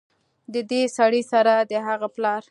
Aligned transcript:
ددې 0.53 0.81
سړي 0.97 1.23
سره 1.31 1.53
د 1.69 1.73
هغه 1.87 2.07
پلار 2.15 2.39